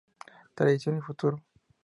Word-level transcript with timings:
Tradición 0.55 0.97
y 0.97 1.01
Futuro". 1.01 1.43